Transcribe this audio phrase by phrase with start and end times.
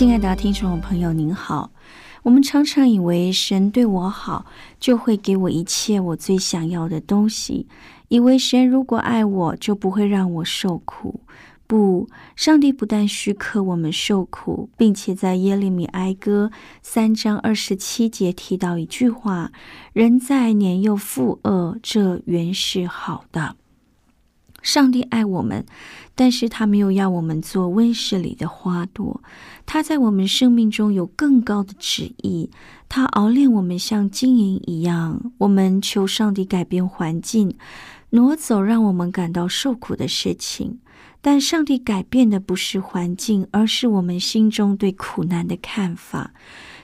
[0.00, 1.70] 亲爱的听众朋友，您好。
[2.22, 4.46] 我们常常以为神对我好，
[4.78, 7.66] 就会给我一切我最想要的东西；
[8.08, 11.20] 以为神如果爱我，就不会让我受苦。
[11.66, 19.52] 不，上帝不但许可我们受苦，并且在耶利米哀歌三章二十七节提到一句话
[19.92, 23.56] ：“人在年幼负恶，这原是好的。”
[24.62, 25.64] 上帝爱我们，
[26.14, 29.22] 但是他没有要我们做温室里的花朵。
[29.72, 32.50] 他在我们生命中有更高的旨意，
[32.88, 35.30] 他熬炼我们像金银一样。
[35.38, 37.54] 我们求上帝改变环境，
[38.10, 40.80] 挪走让我们感到受苦的事情。
[41.20, 46.32] 但上帝改变的不是环境，而是我们心中对苦难的看法，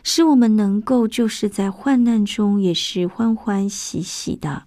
[0.05, 4.63] 使我们能够就是在患难中也是欢欢喜喜的。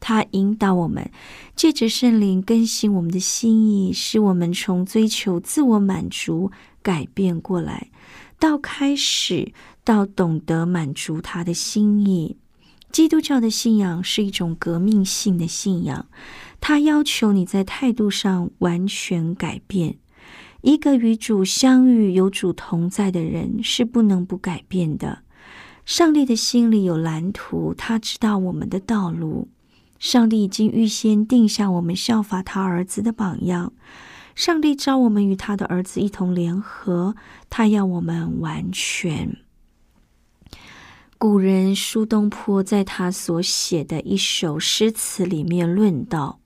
[0.00, 1.08] 他引导我们，
[1.54, 6.50] 借着圣灵更新我们的心意，使我们从追求自我满足
[6.84, 7.90] 改变过来，
[8.38, 9.52] 到开始
[9.82, 12.36] 到懂得满足他的心意。
[12.92, 16.06] 基督教的信仰是一种革命性的信仰，
[16.60, 19.96] 它要求你在态度上完全改变。
[20.60, 25.22] 一个与主相遇、有主同在的人是不能不改变的。
[25.84, 29.48] 上帝的心里有蓝图，他知道我们的道路。
[29.98, 33.72] 上帝已经预先定下我们效法他儿子的榜样。
[34.34, 37.14] 上帝召我们与他的儿子一同联合，
[37.48, 39.36] 他要我们完全。
[41.18, 46.40] 古人苏东坡在他所写的一首诗词里面论道：“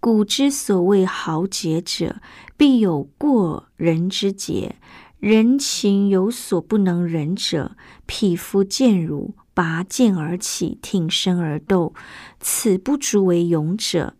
[0.00, 2.20] 古之所谓豪杰者，
[2.56, 4.74] 必有过人之节；
[5.18, 7.76] 人情有所不能忍者，
[8.06, 11.94] 匹夫见辱。”拔剑而起，挺身而斗，
[12.40, 14.16] 此不足为勇者。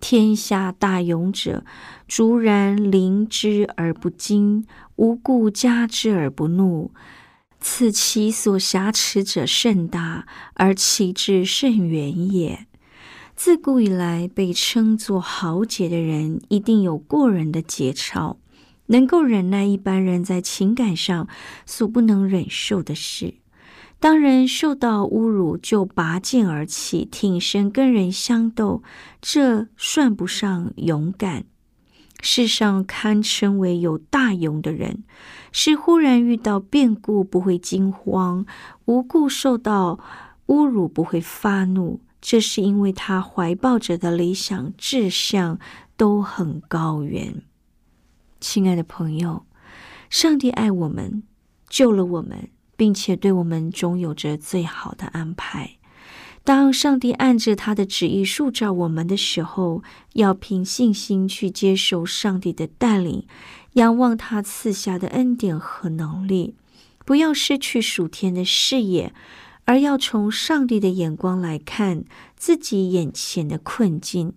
[0.00, 1.64] 天下大勇者，
[2.06, 4.66] 卒然临之而不惊，
[4.96, 6.92] 无故加之而不怒。
[7.60, 12.66] 此其所挟持者甚大，而其志甚远也。
[13.34, 18.38] 自古以来，被称作豪杰的人，一定有过人的节操，
[18.86, 21.28] 能够忍耐一般人在情感上
[21.66, 23.34] 所不能忍受的事。
[24.00, 28.82] 当人受到侮辱，就拔剑而起，挺身跟人相斗，
[29.20, 31.46] 这算不上勇敢。
[32.20, 35.04] 世上堪称为有大勇的人，
[35.52, 38.46] 是忽然遇到变故不会惊慌，
[38.84, 39.98] 无故受到
[40.46, 42.00] 侮辱不会发怒。
[42.20, 45.58] 这是因为他怀抱着的理想志向
[45.96, 47.42] 都很高远。
[48.40, 49.44] 亲爱的朋友，
[50.10, 51.22] 上帝爱我们，
[51.68, 52.48] 救了我们。
[52.78, 55.72] 并且对我们总有着最好的安排。
[56.44, 63.26] 当上帝按着他的旨意塑造我们的时候，要凭信心去接受上帝的带领，
[63.72, 66.54] 仰望他赐下的恩典和能力，
[67.04, 69.12] 不要失去属天的视野，
[69.64, 72.04] 而要从上帝的眼光来看
[72.36, 74.34] 自己眼前的困境。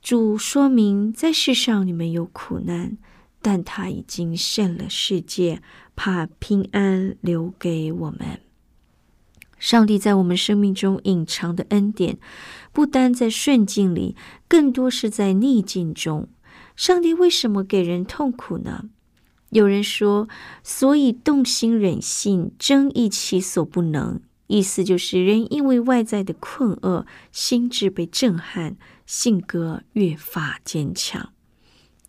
[0.00, 2.96] 主说明，在世上你们有苦难。
[3.42, 5.62] 但他已经胜了世界，
[5.96, 8.38] 把平安留给我们。
[9.58, 12.18] 上帝在我们生命中隐藏的恩典，
[12.72, 14.14] 不单在顺境里，
[14.46, 16.28] 更多是在逆境中。
[16.76, 18.90] 上帝为什么给人痛苦呢？
[19.50, 20.28] 有人说，
[20.62, 24.20] 所以动心忍性，争一其所不能。
[24.48, 28.76] 意思就是人因为外在的困厄，心智被震撼，
[29.06, 31.32] 性格越发坚强。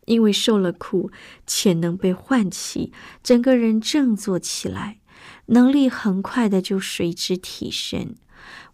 [0.07, 1.11] 因为受了苦，
[1.45, 4.99] 潜能被唤起，整个人振作起来，
[5.47, 8.15] 能力很快的就随之提升。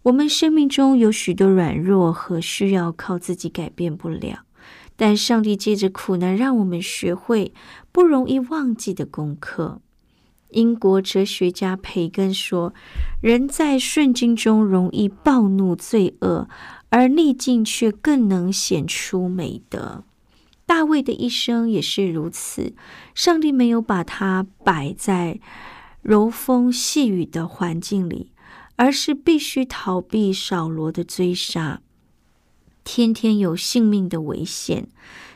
[0.04, 4.44] 我们生命中有许多软弱和需要靠自己改变不了，
[4.96, 7.52] 但上帝借着苦难让我们学会
[7.90, 9.80] 不容易忘记的功课。
[10.50, 12.72] 英国哲学家培根说
[13.20, 16.48] ：“人在顺境中容易暴怒罪恶，
[16.90, 20.04] 而逆境却更能显出美德。”
[20.66, 22.74] 大卫的一生也是如此。
[23.14, 25.40] 上帝没有把他摆在
[26.02, 28.32] 柔风细雨的环境里，
[28.76, 31.80] 而是必须逃避扫罗的追杀，
[32.82, 34.88] 天天有性命的危险，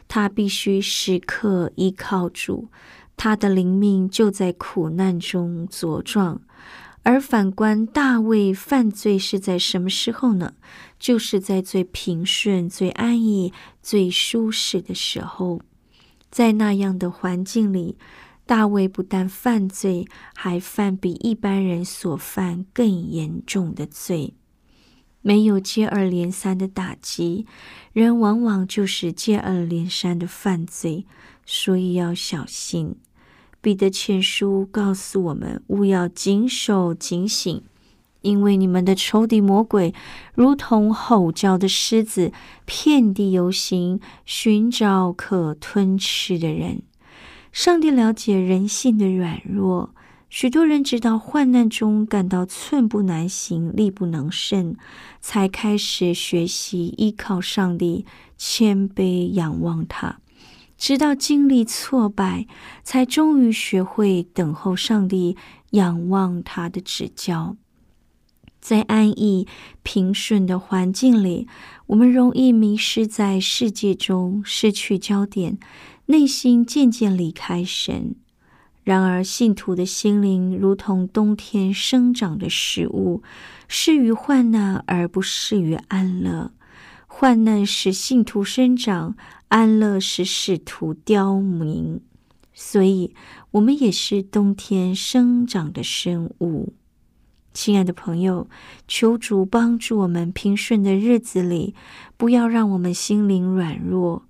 [0.07, 2.69] 他必须时刻依靠主。
[3.17, 6.41] 他的灵命就在苦难中茁壮，
[7.03, 10.55] 而反观大卫犯罪是在什么时候呢？
[10.99, 13.53] 就是在最平顺、最安逸、
[13.83, 15.61] 最舒适的时候。
[16.31, 17.97] 在那样的环境里，
[18.45, 24.35] 大卫不但犯罪，还犯比一般人所犯更严重的罪。
[25.21, 27.47] 没有接二连三的打击，
[27.93, 31.07] 人往往就是接二连三的犯罪，
[31.45, 32.97] 所以要小心。
[33.61, 37.63] 彼得前书告诉我们：勿要谨守警醒，
[38.21, 39.95] 因为你们的仇敌魔鬼
[40.35, 42.33] 如同吼叫的狮子，
[42.65, 46.83] 遍地游行，寻找可吞吃的人。
[47.53, 49.95] 上帝了解人性的软弱，
[50.29, 54.77] 许多人直到患难中感到寸步难行、力不能胜，
[55.21, 58.05] 才开始学习依靠上帝，
[58.37, 60.21] 谦卑仰望他。
[60.77, 62.47] 直到经历挫败，
[62.85, 65.37] 才终于学会等候上帝，
[65.71, 67.57] 仰望他的指教。
[68.69, 69.49] 在安逸
[69.83, 71.49] 平顺的环境里，
[71.87, 75.59] 我们容易迷失在世界中，失去焦点，
[76.05, 78.15] 内心渐渐离开神。
[78.85, 83.23] 然而，信徒的心灵如同冬天生长的食物，
[83.69, 86.53] 适于患难而不适于安乐。
[87.07, 89.17] 患难使信徒生长。
[89.49, 92.03] 安乐使使徒凋零，
[92.53, 93.15] 所以
[93.53, 96.75] 我们也是冬天生长的生物。
[97.53, 98.49] 亲爱的朋友，
[98.87, 101.75] 求主帮助我们平顺的日子里，
[102.17, 104.25] 不要让我们心灵软弱，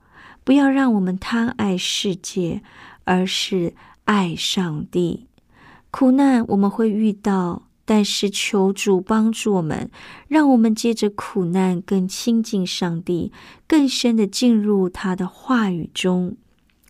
[0.44, 2.62] 不要让我们贪爱世界，
[3.04, 3.74] 而是
[4.04, 5.26] 爱上帝。
[5.90, 7.64] 苦难我们会遇到。
[7.90, 9.90] 但是求主帮助我们，
[10.28, 13.32] 让我们借着苦难更亲近上帝，
[13.66, 16.36] 更深的进入他的话语中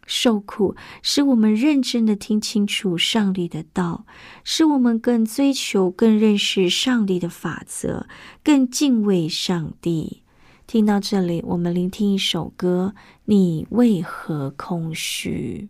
[0.09, 4.07] 受苦，使我们认真的听清楚上帝的道，
[4.43, 8.09] 使我们更追求、更认识上帝的法则，
[8.43, 10.23] 更敬畏上帝。
[10.67, 12.95] 听到这里，我们聆听一首歌：
[13.27, 15.69] 你为何空虚？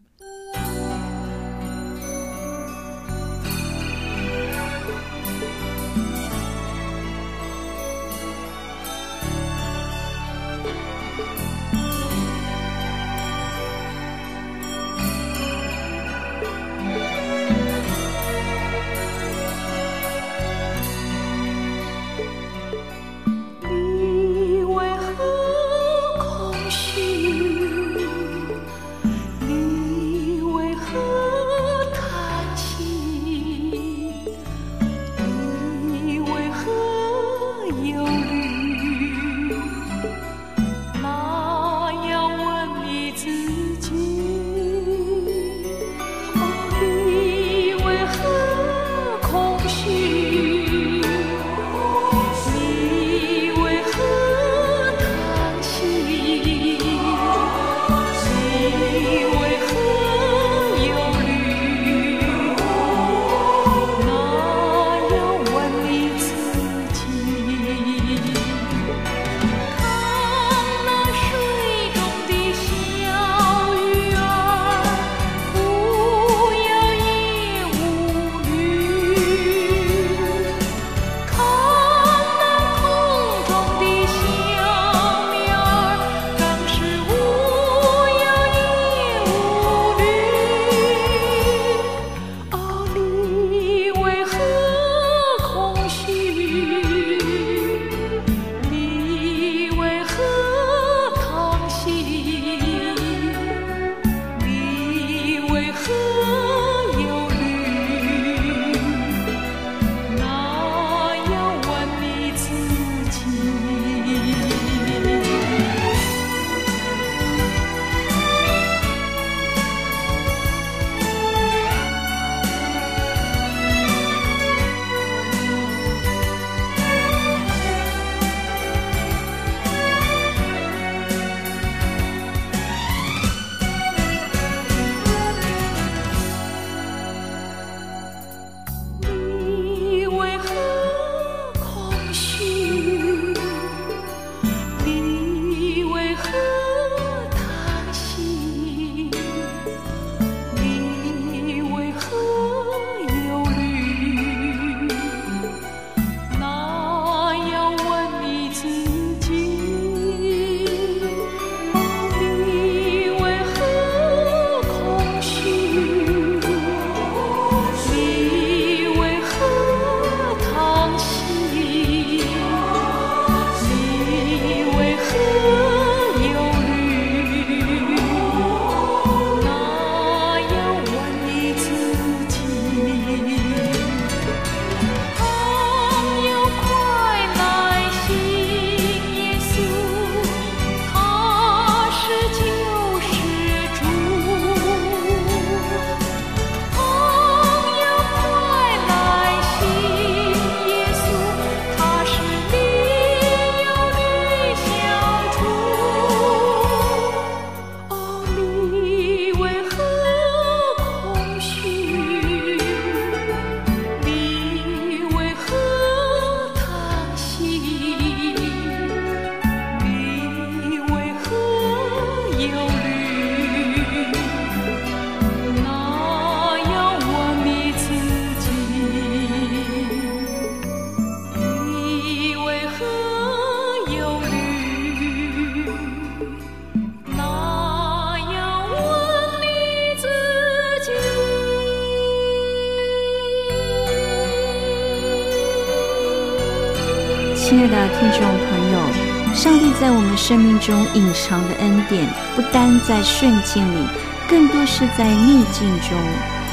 [247.48, 253.88] 亲爱的听众朋友，上帝在我们生命中隐藏的恩典，不单在顺境里，
[254.28, 255.98] 更多是在逆境中。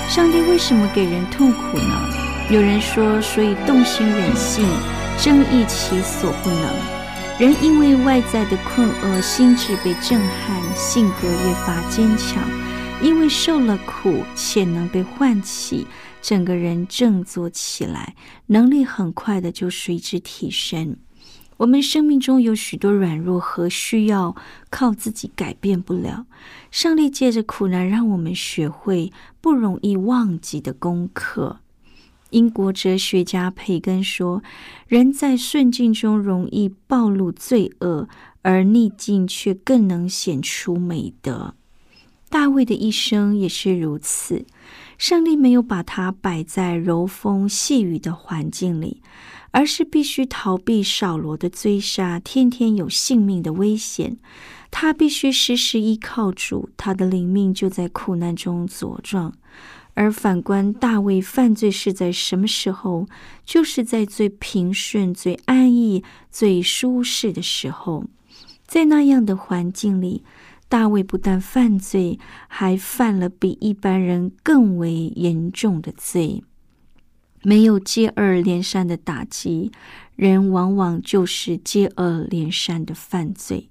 [0.08, 2.10] 上帝为什么给人痛苦呢？
[2.50, 4.66] 有人说，所以动心忍性，
[5.20, 6.62] 争议其所不能。
[7.40, 12.42] 人因为外在的困厄，心智被震撼，性格越发坚强。
[13.02, 15.86] 因为受了苦，且能被唤起，
[16.28, 18.16] 整个人振作起来，
[18.48, 20.98] 能力很快的就随之提升。
[21.58, 24.36] 我们生命中有许多软弱和需要，
[24.72, 26.26] 靠自己改变不了。
[26.72, 31.60] 上帝借着苦难，让我们学会不容易忘记的功课。
[32.32, 34.42] 英国哲学家培根说
[34.90, 38.10] ：“人在顺境中容易暴露罪恶，
[38.42, 41.54] 而逆境却更能显出美德。”
[42.28, 44.46] 大卫的一生也是如此，
[44.98, 49.02] 上帝没有把他摆在柔风细雨的环境里，
[49.52, 54.18] 而是必须逃避扫罗的追杀，天天有性命的危险。
[54.72, 59.34] 他必须时时依靠主，他的灵命就在苦难中茁壮。
[59.94, 63.08] 而反观大卫犯罪是在什么时候？
[63.46, 68.04] 就是在最平顺、最安逸、最舒适的时候，
[68.68, 70.24] 在那样的环境里。
[70.68, 76.44] 大卫不但犯罪，还犯了比一般人更为严重的罪。
[77.44, 79.72] 没有接二连三的打击，
[80.16, 83.70] 人往往就是接二连三的犯罪。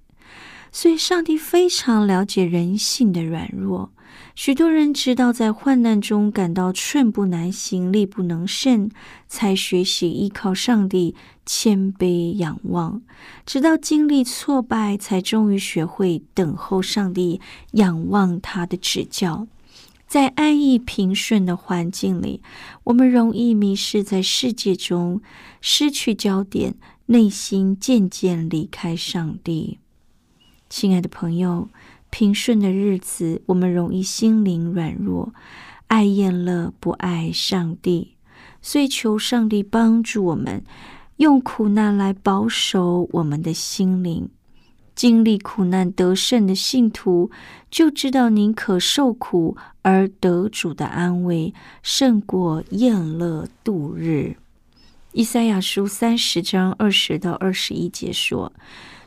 [0.70, 3.92] 所以，上帝非常了解人性的软弱。
[4.34, 8.90] 许多人直到在患难中感到寸步难行、力不能胜，
[9.28, 11.14] 才学习依靠上帝、
[11.46, 13.00] 谦卑仰望；
[13.46, 17.40] 直到经历挫败，才终于学会等候上帝、
[17.72, 19.46] 仰望他的指教。
[20.06, 22.40] 在安逸平顺的环境里，
[22.84, 25.20] 我们容易迷失在世界中，
[25.60, 26.74] 失去焦点，
[27.06, 29.78] 内心渐渐离开上帝。
[30.68, 31.68] 亲爱的朋友。
[32.14, 35.34] 平顺的日子，我们容易心灵软弱，
[35.88, 38.14] 爱厌乐，不爱上帝，
[38.62, 40.62] 所以求上帝帮助我们，
[41.16, 44.28] 用苦难来保守我们的心灵。
[44.94, 47.32] 经历苦难得胜的信徒，
[47.68, 51.52] 就知道宁可受苦而得主的安慰，
[51.82, 54.36] 胜过厌乐度日。
[55.14, 58.52] 以赛亚书三十章二十到二十一节说。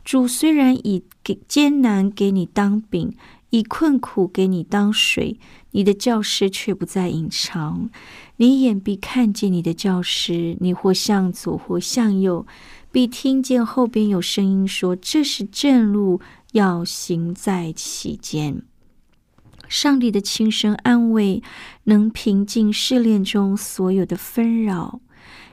[0.02, 3.14] 主虽然以给艰难给你当饼，
[3.50, 5.38] 以困苦给你当水，
[5.72, 7.90] 你的教师却不再隐藏。
[8.36, 12.46] 你眼必看见你的教师，你或向左或向右，
[12.90, 16.22] 必听见后边有声音说：“这是正路，
[16.52, 18.62] 要行在其间。”
[19.68, 21.42] 上帝的轻声安慰，
[21.84, 25.02] 能平静试炼中所有的纷扰。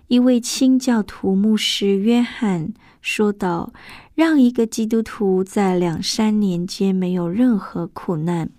[0.08, 3.74] 一位清教徒牧师约翰说道。
[4.16, 8.50] 让一个基督徒在两三年间没有任何苦难，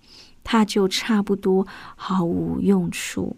[0.43, 3.37] 他就差不多毫无用处。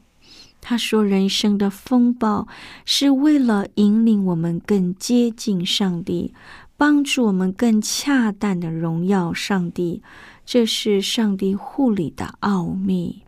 [0.60, 2.46] 他说：“人生的风暴
[2.84, 6.34] 是为了引领我们更接近上帝，
[6.76, 10.04] 帮助我们更恰当的荣耀上帝。
[10.46, 13.24] 这是上帝护理的奥秘。”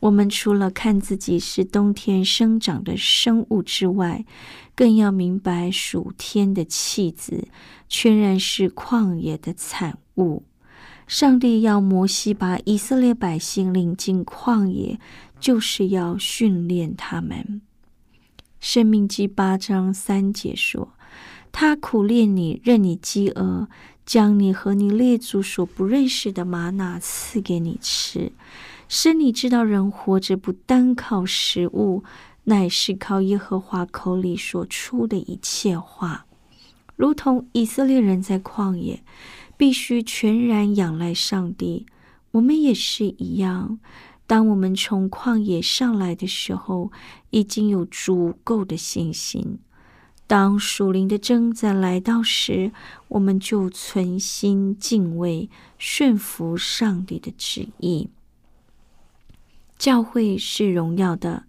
[0.00, 4.24] 我们除了看自己是冬天生长的生物之外，
[4.76, 7.48] 更要明白属天的气子
[7.88, 10.44] 全然是旷野的产物。
[11.08, 15.00] 上帝要摩西把以色列百姓领进旷野，
[15.40, 17.60] 就是要训练他们。
[18.60, 20.92] 生命记八章三节说
[21.50, 23.68] ：“他苦练你，任你饥饿，
[24.04, 28.30] 将你和你列祖所不认识的玛纳赐给你吃。”
[28.88, 32.02] 使你知道，人活着不单靠食物，
[32.44, 36.24] 乃是靠耶和华口里所出的一切话。
[36.96, 39.04] 如同以色列人在旷野，
[39.56, 41.86] 必须全然仰赖上帝。
[42.32, 43.78] 我们也是一样。
[44.26, 46.90] 当我们从旷野上来的时候，
[47.30, 49.58] 已经有足够的信心。
[50.26, 52.72] 当属灵的征战来到时，
[53.08, 58.08] 我们就存心敬畏，顺服上帝的旨意。
[59.78, 61.44] 教会是荣耀的，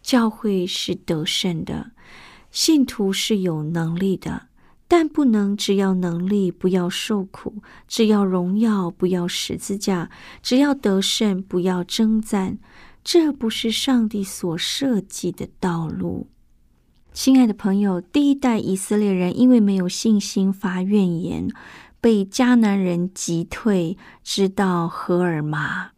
[0.00, 1.90] 教会是得胜的，
[2.50, 4.48] 信徒是有能力的，
[4.86, 7.54] 但不能只要能力，不要受苦；
[7.88, 10.08] 只要荣耀，不要十字架；
[10.42, 12.58] 只要得胜，不要征战。
[13.02, 16.28] 这不是上帝所设计的道路。
[17.12, 21.48] 亲爱的朋友，第一代以色列人因为没有信心发怨言，
[22.00, 25.91] 被迦南人击退，直到荷尔玛。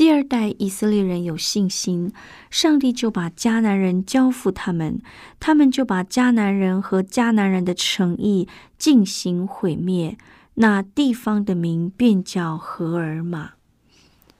[0.00, 2.10] 第二代以色列人有信心，
[2.50, 5.02] 上帝就把迦南人交付他们，
[5.38, 10.16] 他们就把迦南人和迦南人的诚意进行毁灭，
[10.54, 13.50] 那地方的名便叫荷尔玛。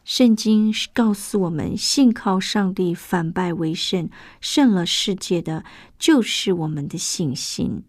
[0.02, 4.08] 圣经是告诉我们，信靠上帝反败为胜，
[4.40, 5.64] 胜了世界的，
[5.98, 7.82] 就是我们的信心。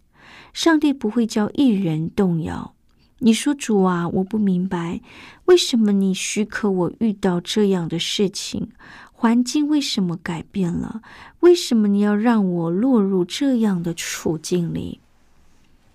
[0.51, 2.75] 上帝不会叫一人动摇。
[3.23, 4.99] 你说主啊，我不明白，
[5.45, 8.69] 为什么你许可我遇到这样的事情？
[9.11, 11.01] 环境为什么改变了？
[11.41, 14.99] 为什么你要让我落入这样的处境里？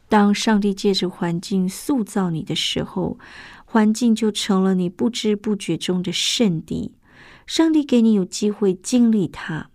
[0.09, 3.19] 当上帝借着环境塑造你的时候，
[3.65, 6.93] 环境就成了你不知不觉中的圣地。
[7.45, 9.69] 上帝给你有机会经历它。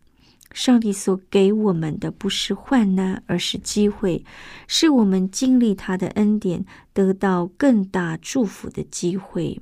[0.53, 4.25] 上帝所给我们的不是患难，而是机会，
[4.67, 9.61] 是我们经历他的恩典，得到更大祝福的机会。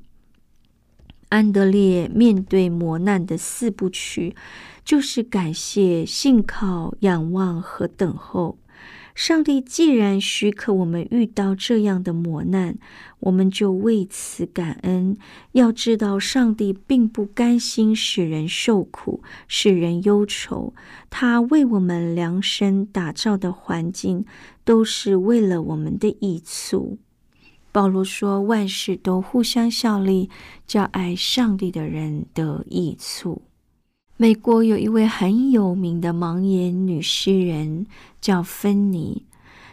[1.29, 4.35] 安德烈面对磨难的四部曲，
[4.83, 8.57] 就是感谢、信靠、仰望和等候。
[9.19, 12.77] 上帝既然许可我们遇到这样的磨难，
[13.19, 15.17] 我们就为此感恩。
[15.51, 20.73] 要知道，上帝并不甘心使人受苦，使人忧愁。
[21.09, 24.23] 他为我们量身打造的环境，
[24.63, 26.97] 都是为了我们的益处。
[27.73, 30.29] 保罗说：“万事都互相效力，
[30.65, 33.41] 叫爱上帝的人得益处。”
[34.21, 37.85] 美国有一位很有名的盲眼女诗人，
[38.19, 39.25] 叫芬妮。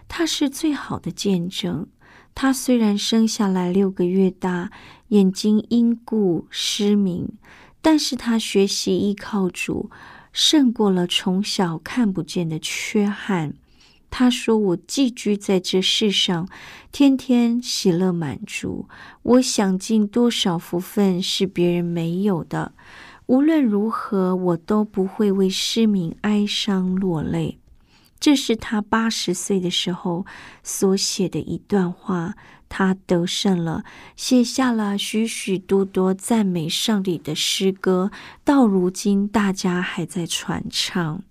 [0.06, 1.88] 她是最好的见证。
[2.32, 4.70] 她虽然生下来六个月大，
[5.08, 7.30] 眼睛因故失明，
[7.82, 9.90] 但是她学习依靠主，
[10.32, 13.54] 胜过了从小看不见的缺憾。
[14.08, 16.48] 她说：“我寄居在这世上，
[16.92, 18.88] 天天喜乐满足。
[19.22, 22.70] 我享尽多少福分是别人没有的。”
[23.26, 27.58] 无论如何，我都不会为失明哀伤落泪。
[28.18, 30.24] 这是他八十岁的时候
[30.62, 32.34] 所写的一段话。
[32.68, 33.84] 他得胜了，
[34.16, 38.10] 写下了许许多多赞美上帝的诗歌，
[38.42, 41.22] 到如今大家还在传唱。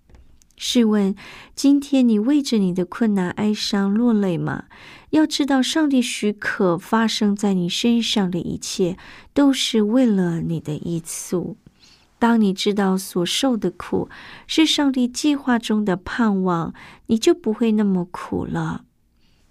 [0.55, 1.13] 试问，
[1.53, 4.63] 今天你为着你的困难哀伤落泪吗？
[5.09, 8.97] 要知道，上帝许可发生在你身上的一切，
[9.33, 11.57] 都是为了你的益处。
[12.17, 14.09] 当你知道所受的苦
[14.47, 16.73] 是上帝计划中的盼望，
[17.07, 18.85] 你就不会那么苦了。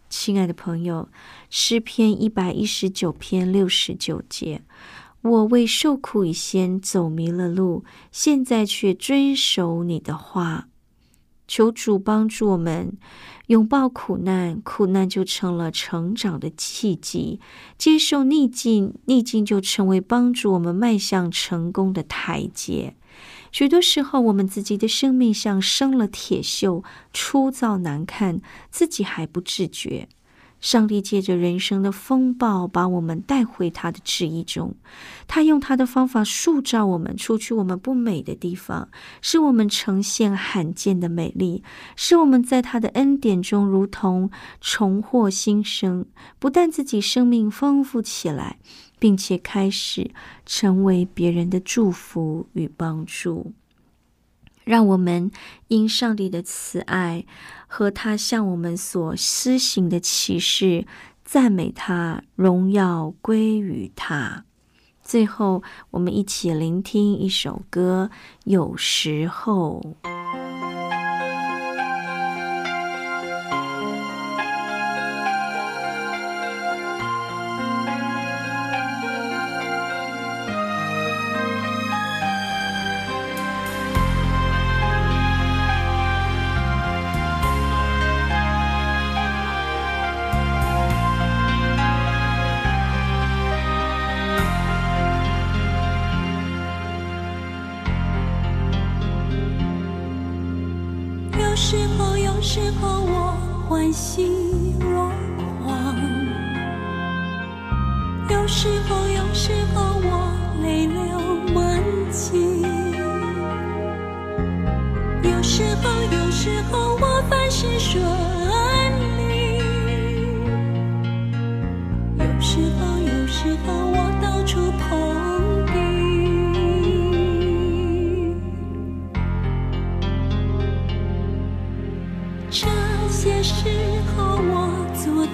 [0.09, 1.09] 亲爱的朋友，
[1.51, 4.63] 诗篇一百一十九篇六十九节：
[5.23, 10.69] 我为受苦以先走迷了路，现在却遵守你的话。
[11.47, 12.97] 求主帮助我们
[13.49, 17.39] 拥抱苦难，苦难就成了成长的契机；
[17.77, 22.95] 接受逆境，逆境就成为帮助我们迈向成功的台阶。
[23.53, 30.09] 许多时候，我们自己的生命像生了铁锈，粗糙难看，自己还不自觉。
[30.65, 34.75] 上帝借着人生的风暴，把我们带回他的旨意中。
[35.27, 38.89] 他用他的方法塑造我们，除去我们不美的地方，
[39.21, 41.63] 使我们呈现罕见的美丽，
[41.97, 46.07] 使我们在他的恩典中如同重获新生。
[46.39, 48.59] 不但自己生命丰富起来，
[48.99, 50.13] 并且开始
[50.47, 53.53] 成为别人的祝福与帮助。
[54.65, 55.31] 让我们
[55.69, 57.25] 因上帝的慈爱
[57.67, 60.87] 和他向我们所施行的启示，
[61.25, 64.45] 赞美他，荣耀归于他。
[65.03, 68.11] 最后，我们一起聆听一首歌，
[68.45, 69.97] 有时候。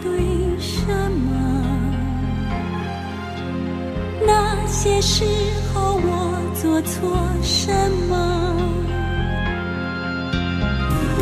[0.02, 0.10] 对
[0.58, 1.30] 什么？
[4.26, 5.24] 那些时
[5.72, 6.30] 候，我。
[6.60, 7.72] 做错什
[8.10, 8.14] 么？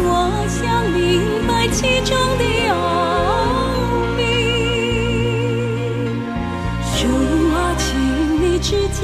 [0.03, 0.07] 我
[0.49, 0.99] 想明
[1.47, 2.75] 白其中的奥
[4.17, 4.21] 秘。
[6.99, 7.01] 主
[7.55, 7.87] 啊，请
[8.43, 9.01] 你指教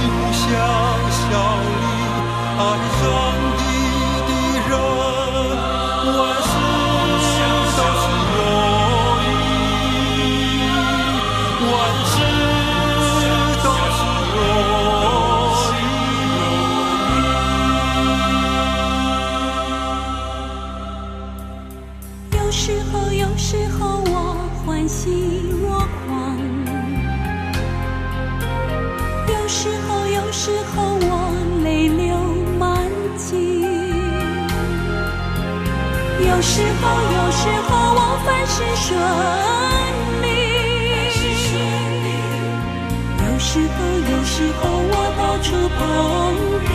[0.00, 0.44] 就像
[1.10, 1.26] 小
[1.58, 1.86] 丽
[2.58, 2.62] 爱
[2.98, 3.02] 上
[3.58, 3.67] 的
[38.58, 38.90] 是顺
[40.22, 40.26] 利，
[43.18, 43.74] 有时候
[44.10, 45.46] 有时候我到处
[45.78, 45.78] 碰
[46.66, 46.68] 壁，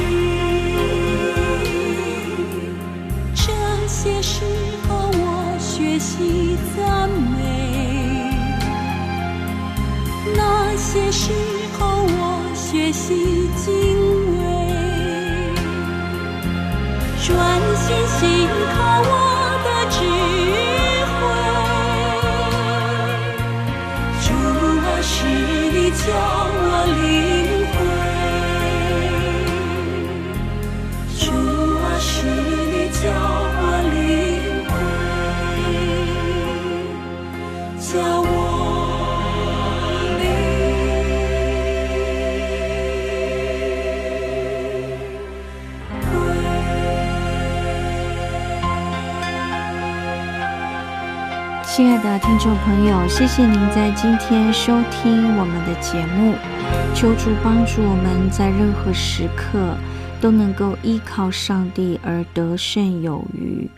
[3.36, 3.43] 这
[3.88, 4.46] 些时
[4.88, 5.22] 候我
[5.60, 7.41] 学习赞美，
[10.38, 10.39] 那
[10.78, 11.32] 些时
[11.78, 12.15] 候我
[12.56, 13.67] 学习敬
[14.39, 14.41] 畏，
[17.26, 17.30] 专
[17.76, 19.23] 心心靠我。
[26.06, 26.53] show.
[52.04, 56.36] 的听众朋友，谢谢您在今天收听我们的节目。
[56.94, 59.78] 求主帮助我们在任何时刻
[60.20, 63.70] 都能够依靠上帝而得胜有余。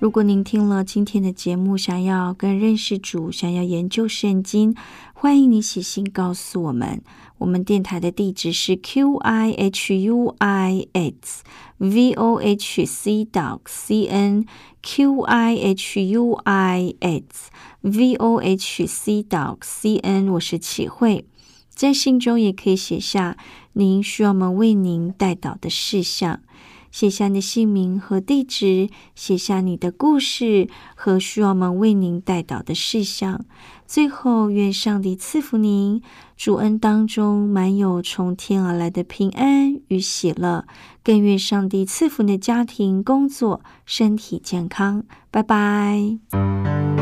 [0.00, 4.74] 如果您听了今天的节目，想要更认识主，想要研究圣经，
[5.14, 7.00] 欢迎你写信告诉我们。
[7.38, 11.44] 我们电台的地址是 q i h u i s
[11.78, 14.44] v o h c dot c n
[14.82, 20.28] q i h u i s v o h c dot c n。
[20.32, 21.24] 我是启慧，
[21.68, 23.36] 在信中也可以写下
[23.72, 26.40] 您需要我们为您带导的事项。
[26.90, 33.44] 写下你的姓名和地址，写下你的故事和需要我们为您带导的事项。
[33.86, 36.00] 最后，愿上帝赐福您，
[36.34, 40.64] 主恩当中满有从天而来的平安与喜乐。
[41.04, 45.04] 更愿上帝赐福你的家庭、工作、身体健康。
[45.30, 46.97] 拜拜。